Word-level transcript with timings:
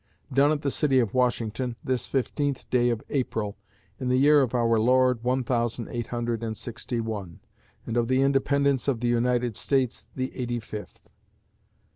Done 0.33 0.51
at 0.51 0.63
the 0.63 0.71
City 0.71 0.97
of 0.99 1.13
Washington, 1.13 1.75
this 1.83 2.07
fifteenth 2.07 2.67
day 2.71 2.89
of 2.89 3.03
April, 3.11 3.55
in 3.99 4.09
the 4.09 4.17
year 4.17 4.41
of 4.41 4.55
our 4.55 4.79
Lord 4.79 5.23
one 5.23 5.43
thousand 5.43 5.89
eight 5.89 6.07
hundred 6.07 6.41
and 6.41 6.57
sixty 6.57 6.99
one, 6.99 7.39
and 7.85 7.95
of 7.95 8.07
the 8.07 8.23
independence 8.23 8.87
of 8.87 8.99
the 9.01 9.07
United 9.09 9.55
States 9.55 10.07
the 10.15 10.35
eighty 10.35 10.59
fifth. 10.59 11.11